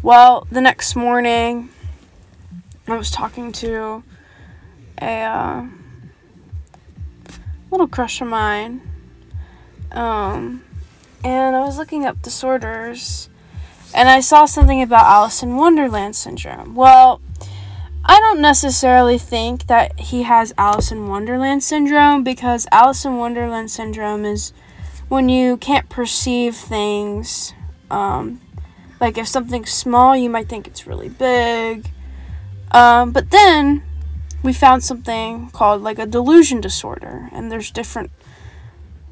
[0.02, 1.68] Well, the next morning,
[2.88, 4.02] I was talking to
[5.02, 5.66] a uh,
[7.70, 8.80] little crush of mine,
[9.92, 10.64] um,
[11.24, 13.28] and I was looking up disorders,
[13.94, 16.74] and I saw something about Alice in Wonderland syndrome.
[16.74, 17.20] Well,
[18.04, 23.70] I don't necessarily think that he has Alice in Wonderland syndrome because Alice in Wonderland
[23.70, 24.52] syndrome is
[25.08, 27.54] when you can't perceive things
[27.90, 28.40] um,
[29.00, 31.90] Like if something's small, you might think it's really big.
[32.72, 33.82] Um, but then
[34.42, 38.10] we found something called like a delusion disorder, and there's different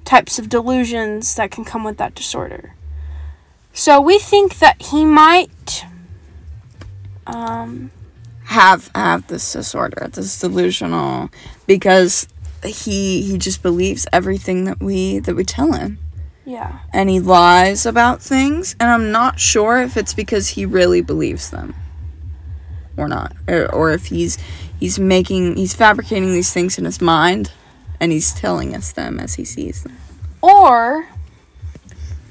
[0.04, 2.74] types of delusions that can come with that disorder.
[3.72, 5.86] So we think that he might
[7.26, 7.90] um,
[8.44, 11.30] have have this disorder, this delusional,
[11.66, 12.28] because
[12.64, 15.98] he he just believes everything that we that we tell him,
[16.44, 16.80] yeah.
[16.92, 21.50] and he lies about things, and I'm not sure if it's because he really believes
[21.50, 21.74] them,
[22.96, 24.36] or not, or, or if he's
[24.78, 27.50] he's making he's fabricating these things in his mind,
[28.02, 29.96] and he's telling us them as he sees them.
[30.42, 31.06] Or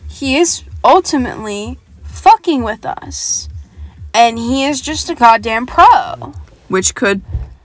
[0.10, 3.47] he is ultimately fucking with us.
[4.13, 6.34] And he is just a goddamn pro.
[6.67, 7.21] Which could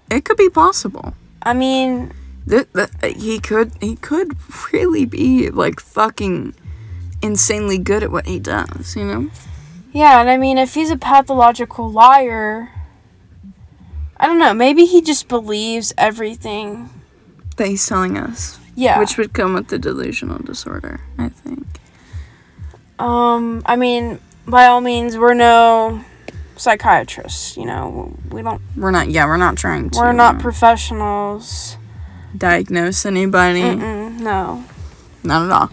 [0.09, 1.15] it could be possible.
[1.43, 2.13] I mean,
[2.49, 4.37] Th- th- he could he could
[4.73, 6.55] really be like fucking
[7.21, 9.31] insanely good at what he does, you know?
[9.93, 12.71] yeah, and I mean, if he's a pathological liar,
[14.17, 16.91] I don't know, maybe he just believes everything.
[17.57, 18.59] That he's telling us.
[18.75, 18.99] Yeah.
[18.99, 21.67] Which would come with the delusional disorder, I think.
[22.99, 26.05] um, I mean, by all means, we're no
[26.57, 28.15] psychiatrists, you know.
[28.31, 31.77] We don't We're not yeah, we're not trying to we're not uh, professionals.
[32.37, 33.63] diagnose anybody.
[33.63, 34.65] Mm-mm, no.
[35.25, 35.71] Not at all.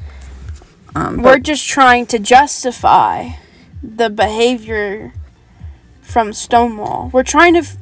[0.96, 3.30] Um, We're just trying to justify
[3.82, 5.14] the behavior
[6.02, 7.10] from Stonewall.
[7.12, 7.78] We're trying to f-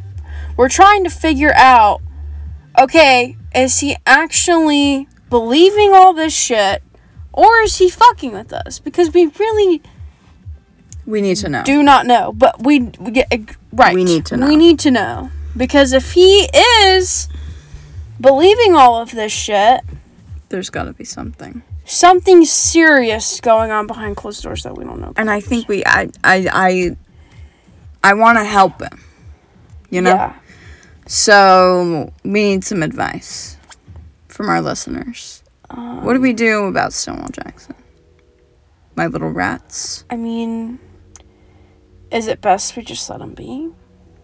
[0.58, 2.02] we're trying to figure out
[2.80, 6.84] okay, is he actually believing all this shit
[7.34, 8.80] or is he fucking with us?
[8.80, 9.82] Because we really
[11.06, 11.64] we need to know.
[11.64, 13.28] do not know, but we, we get
[13.72, 13.96] right.
[13.96, 14.48] We need to know.
[14.48, 17.28] We need to know because if he is
[18.20, 19.82] believing all of this shit,
[20.50, 21.64] There's got to be something.
[21.86, 25.14] something serious going on behind closed doors that we don't know.
[25.18, 26.98] And I think we I I I
[28.04, 29.04] I want to help him.
[29.90, 30.12] You know?
[30.12, 30.36] Yeah.
[31.08, 33.58] So we need some advice
[34.28, 35.44] from our listeners.
[35.70, 37.76] Um, what do we do about Stonewall Jackson?
[38.96, 40.06] My little rats.
[40.10, 40.80] I mean,
[42.12, 43.70] is it best we just let him be?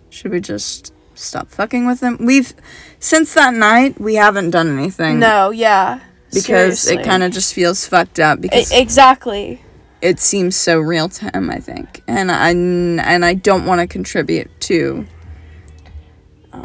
[0.10, 2.18] Should we just stop fucking with him?
[2.26, 2.54] We've
[3.00, 5.20] since that night we haven't done anything.
[5.20, 6.00] No, yeah.
[6.34, 9.62] because it kind of just feels fucked up because E, exactly.
[10.02, 11.50] it seems so real to him.
[11.50, 15.06] I think, and I and I don't want to contribute to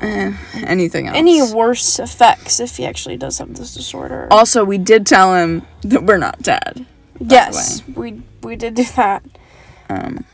[0.01, 0.33] eh,
[0.67, 1.17] anything else.
[1.17, 4.29] Any worse effects if he actually does have this disorder?
[4.31, 6.87] also, we did tell him that we're not dead.
[7.21, 9.23] yes, we we did do that.
[9.89, 10.25] Um,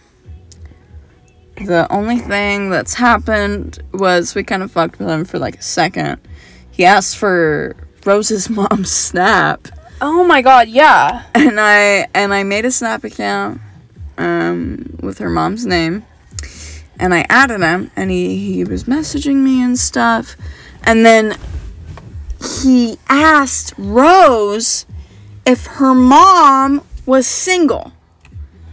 [1.57, 5.63] the only thing that's happened was we kind of fucked with him for like a
[5.63, 6.21] second.
[6.71, 9.67] He asked for Rose's mom's snap,
[10.01, 11.25] Oh my god, yeah.
[11.35, 13.61] and I and I made a snap account
[14.17, 16.05] um, with her mom's name,
[16.99, 20.37] and I added him, and he he was messaging me and stuff,
[20.83, 21.37] and then
[22.59, 24.87] he asked Rose
[25.47, 27.93] if her mom was single.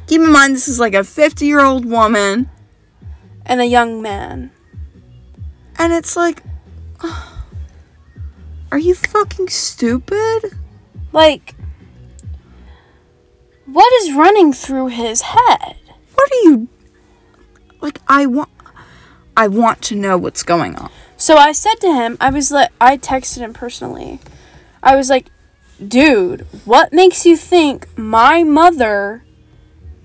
[0.08, 2.50] Keep in mind, this is like a 50 year old woman.
[3.48, 4.52] And a young man.
[5.78, 6.44] And it's like,
[8.72, 10.58] are you fucking stupid?
[11.12, 11.56] Like
[13.66, 15.76] what is running through his head?
[16.14, 16.68] What are you
[17.86, 18.02] like?
[18.08, 18.50] I want,
[19.38, 20.92] I want to know what's going on.
[21.18, 24.20] So I said to him, I was like, I texted him personally.
[24.84, 25.32] I was like,
[25.86, 29.24] dude, what makes you think my mother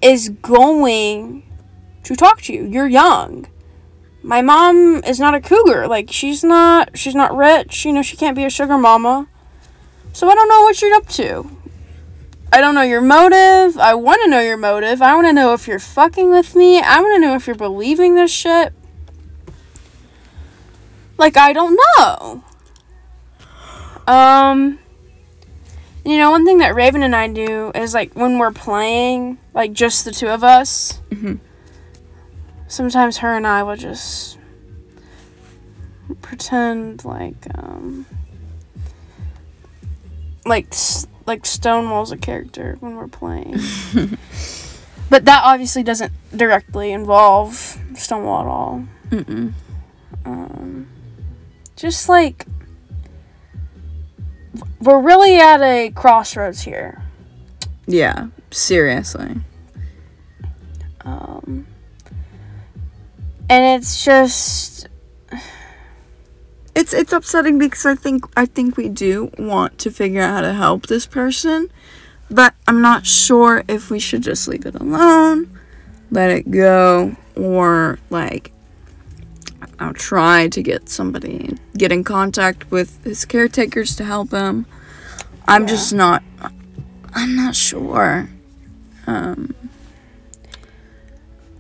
[0.01, 1.43] is going
[2.05, 2.65] to talk to you?
[2.65, 3.47] You're young.
[4.23, 5.87] My mom is not a cougar.
[5.89, 7.85] Like she's not she's not rich.
[7.85, 9.29] You know, she can't be a sugar mama.
[10.13, 11.51] So I don't know what you're up to.
[12.53, 13.79] I don't know your motive.
[13.79, 15.01] I want to know your motive.
[15.03, 16.81] I want to know if you're fucking with me.
[16.81, 18.73] I want to know if you're believing this shit.
[21.17, 22.45] Like I don't know.
[24.09, 24.79] Um
[26.05, 29.73] you know, one thing that Raven and I do is like when we're playing, like
[29.73, 31.01] just the two of us.
[31.11, 31.39] Mhm.
[32.67, 34.39] Sometimes her and I will just
[36.23, 38.07] pretend like um
[40.47, 40.75] like
[41.31, 43.55] like Stonewall's a character when we're playing.
[45.11, 48.85] but that obviously doesn't directly involve Stonewall at all.
[49.11, 49.53] Mm-mm.
[50.25, 50.89] Um,
[51.77, 52.47] just like
[54.81, 57.01] we're really at a crossroads here.
[57.87, 59.37] Yeah, seriously.
[61.03, 61.69] Um,
[63.49, 64.89] and it's just
[66.81, 70.41] It's it's upsetting because I think I think we do want to figure out how
[70.41, 71.71] to help this person,
[72.31, 75.51] but I'm not sure if we should just leave it alone
[76.11, 78.53] let it go or like
[79.79, 84.67] I'll try to get somebody get in contact with his caretakers to help him.
[85.47, 85.69] I'm Yeah.
[85.69, 86.23] just not
[87.15, 88.29] I'm not sure.
[89.07, 89.55] Um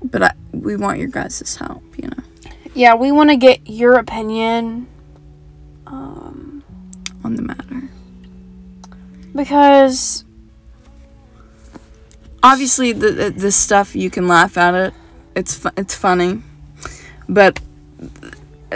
[0.03, 2.25] but I, we want your guys' help, you know,
[2.75, 4.87] Yeah, we want to get your opinion.
[7.25, 7.83] On the matter.
[9.35, 10.25] because
[12.43, 14.95] Obviously, the, the this stuff you can laugh at it.
[15.37, 16.43] It's fu- it's funny,
[17.29, 17.61] but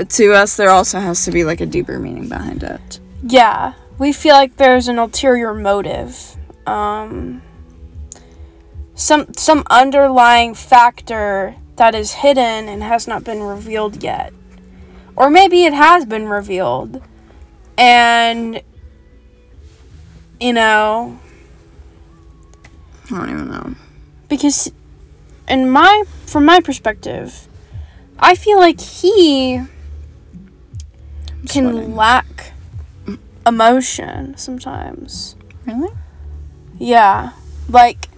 [0.09, 3.01] to us, there also has to be like a deeper meaning behind it.
[3.23, 6.37] yeah, we feel like there's an ulterior motive.
[6.67, 7.41] Um,
[8.95, 14.35] some some underlying factor that is hidden and has not been revealed yet.
[15.17, 17.01] Or maybe it has been revealed.
[17.77, 18.63] And
[20.41, 21.19] you know,
[23.07, 23.75] I don't even know.
[24.29, 24.71] because
[25.49, 27.49] in my from my perspective,
[28.19, 29.63] I feel like he
[31.49, 31.97] can sweating.
[31.97, 32.53] lack
[33.47, 35.37] emotion sometimes.
[35.67, 35.93] Really?
[36.79, 37.33] Yeah.
[37.69, 38.09] Like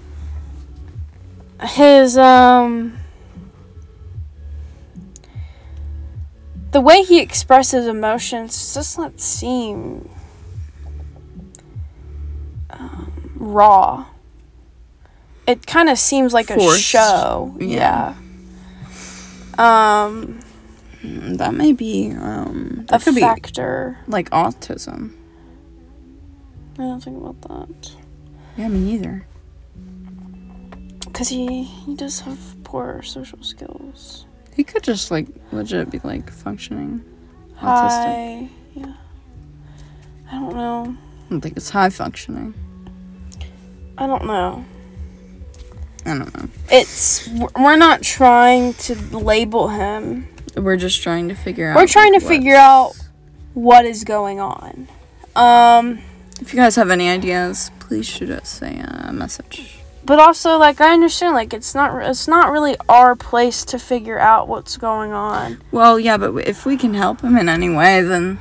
[1.62, 2.96] his um
[6.76, 10.10] the way he expresses emotions does not seem
[12.68, 14.04] um, raw.
[15.46, 17.56] It kind of seems like a show.
[17.58, 18.14] Yeah.
[19.58, 20.02] Yeah.
[20.02, 20.40] Um
[21.02, 22.84] Mm, That may be um.
[22.90, 23.96] a That be factor.
[24.06, 25.12] like autism.
[26.78, 27.92] I don't think about that.
[28.58, 29.26] Yeah, me neither.
[31.14, 34.25] Cuz he he does have poor social skills.
[34.56, 37.04] He could just like legit be like functioning
[37.58, 37.60] autistic.
[37.60, 38.48] Hi.
[38.74, 38.94] Yeah.
[40.32, 40.96] I don't know.
[41.26, 42.54] I don't think it's high functioning.
[43.98, 44.64] I don't know.
[46.06, 46.48] I don't know.
[46.70, 50.26] It's we're not trying to label him.
[50.56, 51.76] We're just trying to figure out.
[51.76, 52.94] We're trying to figure out
[53.52, 54.88] what is going on.
[55.36, 55.98] Um
[56.40, 59.75] If you guys have any ideas, please shoot us a uh, message.
[60.06, 64.18] But also like I understand like it's not it's not really our place to figure
[64.18, 65.60] out what's going on.
[65.72, 68.38] Well, yeah, but if we can help him in any way, then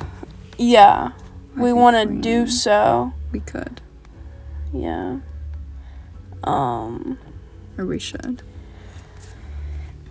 [0.57, 1.11] Yeah.
[1.57, 3.13] I we want to do so.
[3.32, 3.82] we could
[4.74, 5.20] Yeah.
[6.43, 7.18] Um
[7.78, 8.41] or we should.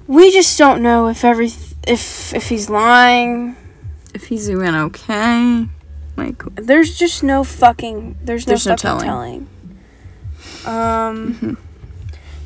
[0.07, 1.51] we just don't know if every
[1.87, 3.57] if if he's lying.
[4.15, 5.67] If he's doing okay,
[6.17, 8.17] like There's just no fucking.
[8.23, 9.05] There's no There's no fucking telling.
[9.05, 9.49] telling.
[10.67, 11.57] Um, Mhm.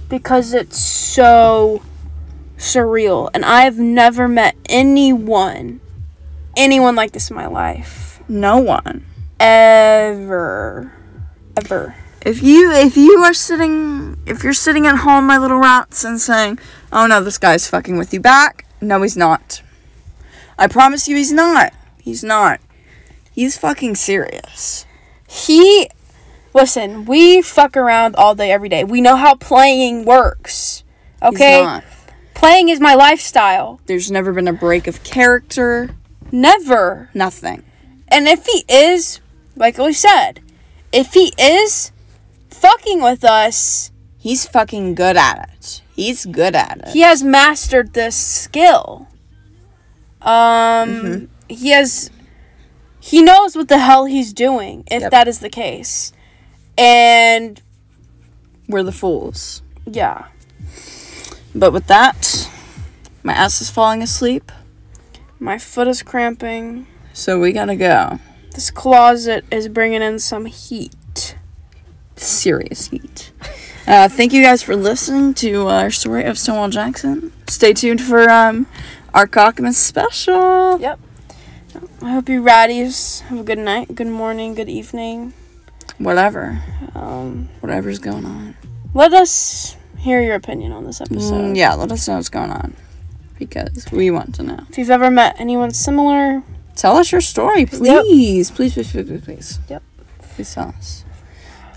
[0.09, 1.83] because it's so
[2.59, 5.81] surreal, and I've never met anyone,
[6.57, 9.05] anyone like this in my life, no one.
[9.41, 10.93] ever,
[11.57, 11.95] ever.
[12.27, 16.21] If you if you are sitting if you're sitting at home, my little rats, and
[16.21, 16.59] saying,
[16.93, 19.63] "Oh no, this guy's fucking with you back," no, he's not.
[20.59, 21.73] I promise you, he's not.
[22.03, 22.59] He's not.
[23.33, 24.85] He's fucking serious.
[25.29, 25.89] He,
[26.55, 28.85] listen, we fuck around all day, every day.
[28.85, 30.85] We know how playing works.
[31.23, 31.81] Okay,
[32.35, 33.81] playing is my lifestyle.
[33.87, 35.91] There's never been a break of character.
[36.31, 37.11] Never.
[37.15, 37.65] Nothing.
[38.09, 39.21] And if he is,
[39.57, 40.41] like we said,
[40.93, 41.91] if he is
[42.51, 43.91] fucking with us,
[44.21, 45.81] He's fucking good at it.
[45.95, 46.89] He's good at it.
[46.89, 49.09] he has mastered this skill.
[50.23, 52.11] Um, he has,
[53.01, 55.11] he knows what the hell he's doing, if Yep.
[55.13, 56.13] that is the case.
[56.79, 57.61] And
[58.69, 59.63] We're the fools.
[59.85, 60.27] yeah,
[61.55, 62.49] But with that,
[63.23, 64.53] my ass is falling asleep,
[65.41, 66.87] my foot is cramping.
[67.13, 68.19] so we gotta go.
[68.55, 71.37] This closet is bringing in some heat.
[72.17, 73.33] Serious heat.
[73.87, 77.33] Uh, thank you guys for listening to our story of Stonewall Jackson.
[77.49, 78.67] Stay tuned for um,
[79.15, 80.79] our Cockmas special.
[80.81, 80.99] Yep.
[82.03, 85.33] I hope you ratties have a good night, good morning, good evening.
[85.99, 86.63] Whatever.
[86.95, 88.57] Um, Whatever's going on.
[88.95, 91.53] let us hear your opinion on this episode.
[91.53, 92.75] Mm, yeah, let us know what's going on.
[93.39, 94.65] Because we want to know.
[94.69, 96.43] If you've ever met anyone similar,
[96.79, 97.81] Tell us your story, please.
[97.81, 99.59] Please, please, please, please, please.
[99.69, 99.83] Yep.
[100.35, 101.05] Please tell us.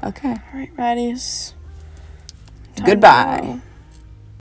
[0.03, 0.30] Okay.
[0.30, 0.70] all right,
[2.76, 3.41] to Goodbye.
[3.41, 3.62] go.